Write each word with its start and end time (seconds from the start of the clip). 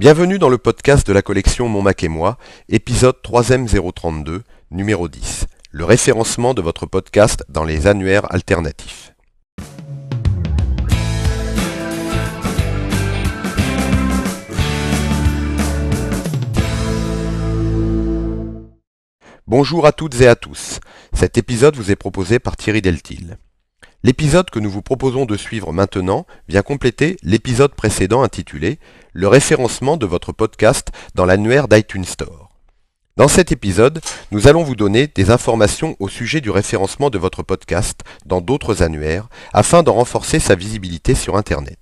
Bienvenue 0.00 0.38
dans 0.38 0.48
le 0.48 0.56
podcast 0.56 1.06
de 1.06 1.12
la 1.12 1.20
collection 1.20 1.68
Mon 1.68 1.82
Mac 1.82 2.02
et 2.04 2.08
moi, 2.08 2.38
épisode 2.70 3.16
3ème 3.22 3.68
032, 3.92 4.44
numéro 4.70 5.08
10, 5.08 5.44
le 5.72 5.84
référencement 5.84 6.54
de 6.54 6.62
votre 6.62 6.86
podcast 6.86 7.44
dans 7.50 7.64
les 7.64 7.86
annuaires 7.86 8.24
alternatifs. 8.32 9.12
Bonjour 19.46 19.84
à 19.84 19.92
toutes 19.92 20.18
et 20.22 20.28
à 20.28 20.34
tous. 20.34 20.80
Cet 21.12 21.36
épisode 21.36 21.76
vous 21.76 21.90
est 21.90 21.96
proposé 21.96 22.38
par 22.38 22.56
Thierry 22.56 22.80
Deltil. 22.80 23.36
L'épisode 24.02 24.48
que 24.48 24.60
nous 24.60 24.70
vous 24.70 24.80
proposons 24.80 25.26
de 25.26 25.36
suivre 25.36 25.74
maintenant 25.74 26.24
vient 26.48 26.62
compléter 26.62 27.18
l'épisode 27.22 27.74
précédent 27.74 28.22
intitulé 28.22 28.78
Le 29.12 29.26
référencement 29.26 29.96
de 29.96 30.06
votre 30.06 30.32
podcast 30.32 30.88
dans 31.14 31.24
l'annuaire 31.24 31.66
d'iTunes 31.66 32.04
Store. 32.04 32.50
Dans 33.16 33.26
cet 33.26 33.50
épisode, 33.50 34.00
nous 34.30 34.46
allons 34.46 34.62
vous 34.62 34.76
donner 34.76 35.08
des 35.08 35.30
informations 35.30 35.96
au 35.98 36.08
sujet 36.08 36.40
du 36.40 36.50
référencement 36.50 37.10
de 37.10 37.18
votre 37.18 37.42
podcast 37.42 38.02
dans 38.24 38.40
d'autres 38.40 38.82
annuaires 38.82 39.28
afin 39.52 39.82
d'en 39.82 39.94
renforcer 39.94 40.38
sa 40.38 40.54
visibilité 40.54 41.16
sur 41.16 41.36
Internet. 41.36 41.78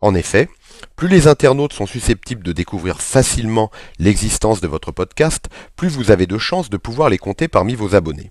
En 0.00 0.14
effet, 0.14 0.48
plus 0.96 1.08
les 1.08 1.26
internautes 1.26 1.72
sont 1.72 1.86
susceptibles 1.86 2.44
de 2.44 2.52
découvrir 2.52 3.00
facilement 3.00 3.70
l'existence 3.98 4.60
de 4.60 4.68
votre 4.68 4.92
podcast, 4.92 5.48
plus 5.74 5.88
vous 5.88 6.12
avez 6.12 6.26
de 6.26 6.38
chances 6.38 6.70
de 6.70 6.76
pouvoir 6.76 7.08
les 7.08 7.18
compter 7.18 7.48
parmi 7.48 7.74
vos 7.74 7.94
abonnés. 7.94 8.30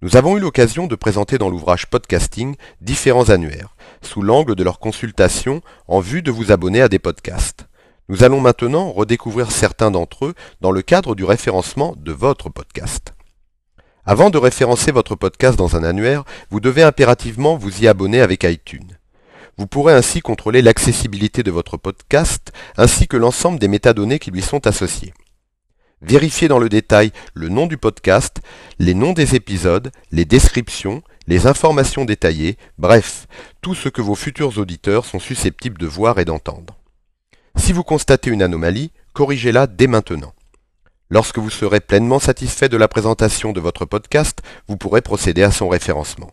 Nous 0.00 0.16
avons 0.16 0.36
eu 0.36 0.40
l'occasion 0.40 0.86
de 0.86 0.94
présenter 0.94 1.38
dans 1.38 1.48
l'ouvrage 1.48 1.88
Podcasting 1.88 2.54
différents 2.80 3.30
annuaires, 3.30 3.74
sous 4.00 4.22
l'angle 4.22 4.54
de 4.54 4.62
leur 4.62 4.78
consultation 4.78 5.60
en 5.88 5.98
vue 5.98 6.22
de 6.22 6.30
vous 6.30 6.52
abonner 6.52 6.80
à 6.80 6.88
des 6.88 7.00
podcasts. 7.00 7.66
Nous 8.08 8.22
allons 8.22 8.40
maintenant 8.40 8.92
redécouvrir 8.92 9.50
certains 9.50 9.90
d'entre 9.90 10.26
eux 10.26 10.34
dans 10.60 10.70
le 10.70 10.82
cadre 10.82 11.16
du 11.16 11.24
référencement 11.24 11.96
de 11.98 12.12
votre 12.12 12.48
podcast. 12.48 13.12
Avant 14.04 14.30
de 14.30 14.38
référencer 14.38 14.92
votre 14.92 15.16
podcast 15.16 15.58
dans 15.58 15.74
un 15.74 15.82
annuaire, 15.82 16.22
vous 16.50 16.60
devez 16.60 16.84
impérativement 16.84 17.56
vous 17.56 17.82
y 17.82 17.88
abonner 17.88 18.20
avec 18.20 18.44
iTunes. 18.44 18.96
Vous 19.56 19.66
pourrez 19.66 19.94
ainsi 19.94 20.20
contrôler 20.20 20.62
l'accessibilité 20.62 21.42
de 21.42 21.50
votre 21.50 21.76
podcast 21.76 22.52
ainsi 22.76 23.08
que 23.08 23.16
l'ensemble 23.16 23.58
des 23.58 23.66
métadonnées 23.66 24.20
qui 24.20 24.30
lui 24.30 24.42
sont 24.42 24.64
associées. 24.68 25.12
Vérifiez 26.00 26.46
dans 26.46 26.58
le 26.58 26.68
détail 26.68 27.12
le 27.34 27.48
nom 27.48 27.66
du 27.66 27.76
podcast, 27.76 28.40
les 28.78 28.94
noms 28.94 29.12
des 29.12 29.34
épisodes, 29.34 29.90
les 30.12 30.24
descriptions, 30.24 31.02
les 31.26 31.46
informations 31.46 32.04
détaillées, 32.04 32.56
bref, 32.78 33.26
tout 33.60 33.74
ce 33.74 33.88
que 33.88 34.00
vos 34.00 34.14
futurs 34.14 34.58
auditeurs 34.58 35.04
sont 35.04 35.18
susceptibles 35.18 35.78
de 35.78 35.86
voir 35.86 36.18
et 36.18 36.24
d'entendre. 36.24 36.76
Si 37.56 37.72
vous 37.72 37.82
constatez 37.82 38.30
une 38.30 38.42
anomalie, 38.42 38.92
corrigez-la 39.12 39.66
dès 39.66 39.88
maintenant. 39.88 40.32
Lorsque 41.10 41.38
vous 41.38 41.50
serez 41.50 41.80
pleinement 41.80 42.20
satisfait 42.20 42.68
de 42.68 42.76
la 42.76 42.86
présentation 42.86 43.52
de 43.52 43.60
votre 43.60 43.84
podcast, 43.84 44.40
vous 44.68 44.76
pourrez 44.76 45.02
procéder 45.02 45.42
à 45.42 45.50
son 45.50 45.68
référencement. 45.68 46.30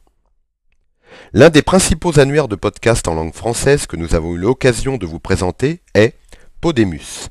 L'un 1.33 1.49
des 1.49 1.61
principaux 1.61 2.19
annuaires 2.19 2.47
de 2.47 2.55
podcast 2.55 3.07
en 3.07 3.15
langue 3.15 3.33
française 3.33 3.87
que 3.87 3.95
nous 3.95 4.15
avons 4.15 4.35
eu 4.35 4.37
l'occasion 4.37 4.97
de 4.97 5.05
vous 5.05 5.19
présenter 5.19 5.81
est 5.95 6.13
Podemus. 6.61 7.29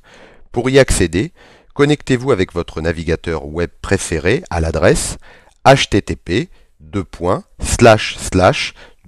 Pour 0.52 0.70
y 0.70 0.78
accéder, 0.78 1.32
connectez-vous 1.74 2.32
avec 2.32 2.52
votre 2.52 2.80
navigateur 2.80 3.46
web 3.46 3.70
préféré 3.82 4.42
à 4.50 4.60
l'adresse 4.60 5.18
http 5.66 6.48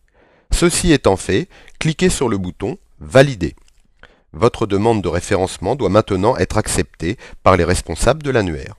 Ceci 0.51 0.91
étant 0.91 1.15
fait, 1.15 1.47
cliquez 1.79 2.09
sur 2.09 2.27
le 2.27 2.37
bouton 2.37 2.77
Valider. 2.99 3.55
Votre 4.33 4.65
demande 4.65 5.01
de 5.01 5.07
référencement 5.07 5.75
doit 5.75 5.89
maintenant 5.89 6.35
être 6.37 6.57
acceptée 6.57 7.17
par 7.43 7.55
les 7.55 7.63
responsables 7.63 8.23
de 8.23 8.31
l'annuaire. 8.31 8.75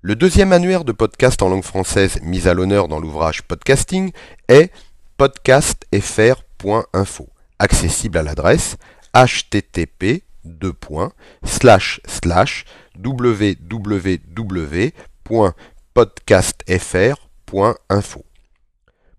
Le 0.00 0.16
deuxième 0.16 0.52
annuaire 0.52 0.84
de 0.84 0.92
podcast 0.92 1.42
en 1.42 1.48
langue 1.48 1.62
française 1.62 2.18
mis 2.22 2.48
à 2.48 2.54
l'honneur 2.54 2.88
dans 2.88 3.00
l'ouvrage 3.00 3.42
Podcasting 3.42 4.12
est 4.48 4.70
podcastfr.com 5.16 6.84
accessible 7.58 8.18
à 8.18 8.22
l'adresse 8.22 8.76
http 9.14 10.24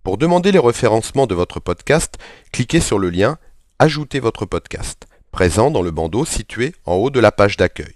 Pour 0.04 0.18
demander 0.18 0.52
les 0.52 0.60
référencements 0.60 1.28
de 1.28 1.36
votre 1.36 1.60
podcast, 1.60 2.18
cliquez 2.52 2.82
sur 2.82 3.00
le 3.00 3.10
lien 3.10 3.38
Ajouter 3.80 4.20
votre 4.20 4.46
podcast, 4.46 5.08
présent 5.32 5.72
dans 5.72 5.82
le 5.82 5.92
bandeau 5.92 6.26
situé 6.26 6.76
en 6.86 6.94
haut 6.94 7.10
de 7.10 7.20
la 7.20 7.32
page 7.32 7.58
d'accueil. 7.58 7.96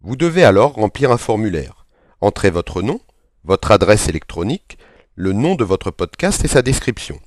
Vous 0.00 0.16
devez 0.16 0.44
alors 0.44 0.74
remplir 0.74 1.10
un 1.10 1.18
formulaire. 1.18 1.86
Entrez 2.20 2.50
votre 2.50 2.80
nom, 2.80 3.00
votre 3.44 3.72
adresse 3.72 4.08
électronique, 4.08 4.78
le 5.14 5.32
nom 5.32 5.54
de 5.54 5.64
votre 5.64 5.90
podcast 5.90 6.44
et 6.44 6.48
sa 6.48 6.62
description. 6.62 7.20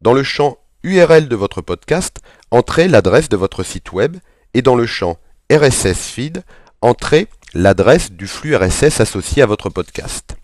Dans 0.00 0.14
le 0.14 0.22
champ 0.22 0.58
URL 0.82 1.28
de 1.28 1.36
votre 1.36 1.60
podcast, 1.60 2.18
entrez 2.50 2.88
l'adresse 2.88 3.28
de 3.28 3.36
votre 3.36 3.62
site 3.62 3.92
web 3.92 4.16
et 4.54 4.62
dans 4.62 4.74
le 4.74 4.86
champ 4.86 5.18
RSS 5.52 6.08
Feed, 6.08 6.42
entrez 6.80 7.28
l'adresse 7.54 8.12
du 8.12 8.26
flux 8.26 8.56
RSS 8.56 9.00
associé 9.00 9.42
à 9.42 9.46
votre 9.46 9.68
podcast. 9.68 10.36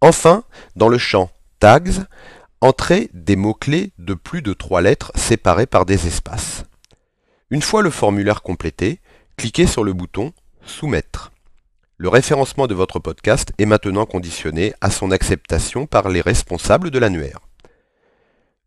Enfin, 0.00 0.44
dans 0.74 0.88
le 0.88 0.98
champ 0.98 1.30
Tags, 1.60 2.06
entrez 2.60 3.10
des 3.12 3.36
mots-clés 3.36 3.92
de 3.98 4.14
plus 4.14 4.42
de 4.42 4.54
trois 4.54 4.80
lettres 4.80 5.12
séparés 5.14 5.66
par 5.66 5.84
des 5.84 6.06
espaces. 6.06 6.64
Une 7.50 7.62
fois 7.62 7.82
le 7.82 7.90
formulaire 7.90 8.42
complété, 8.42 9.00
cliquez 9.36 9.66
sur 9.66 9.84
le 9.84 9.92
bouton 9.92 10.32
Soumettre. 10.64 11.32
Le 11.98 12.08
référencement 12.08 12.66
de 12.66 12.74
votre 12.74 12.98
podcast 12.98 13.52
est 13.58 13.66
maintenant 13.66 14.06
conditionné 14.06 14.72
à 14.80 14.90
son 14.90 15.10
acceptation 15.10 15.86
par 15.86 16.08
les 16.08 16.20
responsables 16.20 16.90
de 16.90 16.98
l'annuaire. 16.98 17.40